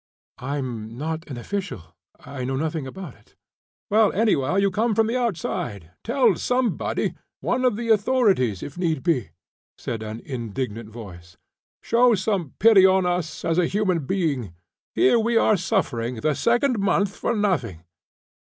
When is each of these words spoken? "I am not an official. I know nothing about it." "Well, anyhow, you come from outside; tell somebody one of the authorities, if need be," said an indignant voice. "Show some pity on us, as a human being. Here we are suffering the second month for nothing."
"I 0.39 0.57
am 0.57 0.97
not 0.97 1.29
an 1.29 1.37
official. 1.37 1.95
I 2.19 2.43
know 2.43 2.55
nothing 2.55 2.87
about 2.87 3.13
it." 3.13 3.35
"Well, 3.91 4.11
anyhow, 4.13 4.55
you 4.55 4.71
come 4.71 4.95
from 4.95 5.11
outside; 5.11 5.91
tell 6.03 6.33
somebody 6.37 7.13
one 7.39 7.63
of 7.63 7.75
the 7.75 7.89
authorities, 7.89 8.63
if 8.63 8.79
need 8.79 9.03
be," 9.03 9.29
said 9.77 10.01
an 10.01 10.19
indignant 10.25 10.89
voice. 10.89 11.37
"Show 11.83 12.15
some 12.15 12.55
pity 12.57 12.83
on 12.83 13.05
us, 13.05 13.45
as 13.45 13.59
a 13.59 13.67
human 13.67 14.07
being. 14.07 14.55
Here 14.95 15.19
we 15.19 15.37
are 15.37 15.55
suffering 15.55 16.15
the 16.15 16.33
second 16.33 16.79
month 16.79 17.15
for 17.15 17.35
nothing." 17.35 17.83